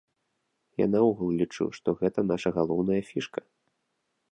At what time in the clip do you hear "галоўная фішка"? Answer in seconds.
2.57-3.39